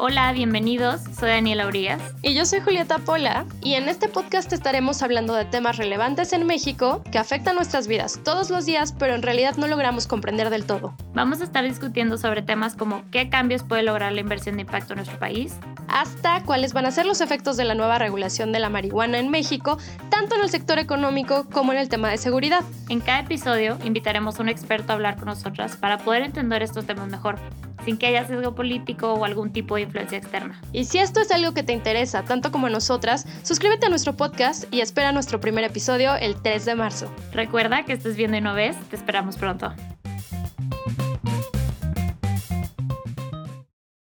Hola, 0.00 0.30
bienvenidos. 0.30 1.00
Soy 1.18 1.30
Daniela 1.30 1.66
Urias. 1.66 2.00
Y 2.22 2.32
yo 2.32 2.46
soy 2.46 2.60
Julieta 2.60 2.98
Pola. 2.98 3.44
Y 3.62 3.74
en 3.74 3.88
este 3.88 4.08
podcast 4.08 4.52
estaremos 4.52 5.02
hablando 5.02 5.34
de 5.34 5.44
temas 5.44 5.76
relevantes 5.76 6.32
en 6.32 6.46
México 6.46 7.02
que 7.10 7.18
afectan 7.18 7.56
nuestras 7.56 7.88
vidas 7.88 8.20
todos 8.22 8.48
los 8.48 8.64
días, 8.64 8.94
pero 8.96 9.16
en 9.16 9.22
realidad 9.22 9.56
no 9.56 9.66
logramos 9.66 10.06
comprender 10.06 10.50
del 10.50 10.66
todo. 10.66 10.94
Vamos 11.14 11.40
a 11.40 11.44
estar 11.44 11.64
discutiendo 11.64 12.16
sobre 12.16 12.42
temas 12.42 12.76
como 12.76 13.02
qué 13.10 13.28
cambios 13.28 13.64
puede 13.64 13.82
lograr 13.82 14.12
la 14.12 14.20
inversión 14.20 14.54
de 14.54 14.60
impacto 14.60 14.92
en 14.92 14.98
nuestro 14.98 15.18
país, 15.18 15.56
hasta 15.88 16.44
cuáles 16.44 16.74
van 16.74 16.86
a 16.86 16.92
ser 16.92 17.04
los 17.04 17.20
efectos 17.20 17.56
de 17.56 17.64
la 17.64 17.74
nueva 17.74 17.98
regulación 17.98 18.52
de 18.52 18.60
la 18.60 18.68
marihuana 18.68 19.18
en 19.18 19.30
México, 19.30 19.78
tanto 20.10 20.36
en 20.36 20.42
el 20.42 20.50
sector 20.50 20.78
económico 20.78 21.48
como 21.50 21.72
en 21.72 21.78
el 21.78 21.88
tema 21.88 22.08
de 22.08 22.18
seguridad. 22.18 22.62
En 22.88 23.00
cada 23.00 23.18
episodio 23.20 23.76
invitaremos 23.84 24.38
a 24.38 24.42
un 24.42 24.48
experto 24.48 24.92
a 24.92 24.94
hablar 24.94 25.16
con 25.16 25.26
nosotras 25.26 25.76
para 25.76 25.98
poder 25.98 26.22
entender 26.22 26.62
estos 26.62 26.86
temas 26.86 27.08
mejor 27.08 27.40
sin 27.88 27.96
que 27.96 28.06
haya 28.06 28.26
sesgo 28.26 28.54
político 28.54 29.14
o 29.14 29.24
algún 29.24 29.50
tipo 29.50 29.76
de 29.76 29.80
influencia 29.80 30.18
externa. 30.18 30.60
Y 30.74 30.84
si 30.84 30.98
esto 30.98 31.20
es 31.20 31.30
algo 31.30 31.54
que 31.54 31.62
te 31.62 31.72
interesa, 31.72 32.22
tanto 32.22 32.52
como 32.52 32.66
a 32.66 32.70
nosotras, 32.70 33.26
suscríbete 33.42 33.86
a 33.86 33.88
nuestro 33.88 34.14
podcast 34.14 34.64
y 34.70 34.82
espera 34.82 35.10
nuestro 35.10 35.40
primer 35.40 35.64
episodio 35.64 36.14
el 36.14 36.34
3 36.34 36.66
de 36.66 36.74
marzo. 36.74 37.10
Recuerda 37.32 37.86
que 37.86 37.94
estés 37.94 38.14
viendo 38.14 38.36
y 38.36 38.42
no 38.42 38.52
ves, 38.52 38.76
te 38.90 38.96
esperamos 38.96 39.38
pronto. 39.38 39.72